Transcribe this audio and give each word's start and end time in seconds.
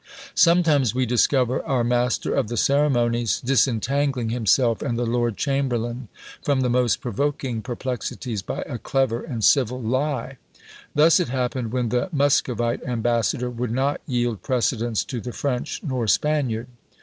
Sometimes 0.33 0.95
we 0.95 1.05
discover 1.05 1.61
our 1.63 1.83
master 1.83 2.33
of 2.33 2.47
the 2.47 2.57
ceremonies 2.57 3.39
disentangling 3.39 4.29
himself 4.31 4.81
and 4.81 4.97
the 4.97 5.05
lord 5.05 5.37
chamberlain 5.37 6.07
from 6.41 6.61
the 6.61 6.71
most 6.71 7.01
provoking 7.01 7.61
perplexities 7.61 8.41
by 8.41 8.61
a 8.63 8.79
clever 8.79 9.21
and 9.21 9.43
civil 9.43 9.79
lie. 9.79 10.37
Thus 10.95 11.19
it 11.19 11.29
happened, 11.29 11.71
when 11.71 11.89
the 11.89 12.09
Muscovite 12.11 12.81
ambassador 12.83 13.51
would 13.51 13.69
not 13.69 14.01
yield 14.07 14.41
precedence 14.41 15.03
to 15.05 15.21
the 15.21 15.33
French 15.33 15.83
nor 15.83 16.07
Spaniard. 16.07 16.65